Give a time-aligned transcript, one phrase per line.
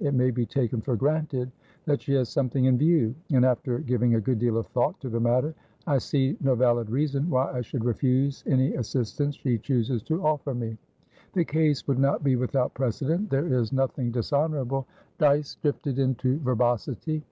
[0.00, 1.52] It may be taken for granted
[1.84, 5.08] that she has something in view; and, after giving a good deal of thought to
[5.08, 5.54] the matter,
[5.86, 10.52] I see no valid reason why I should refuse any assistance she chooses to offer
[10.52, 10.76] me.
[11.34, 13.30] The case would not be without precedent.
[13.30, 14.84] There is nothing dishonourable"
[15.20, 17.22] Dyce drifted into verbosity.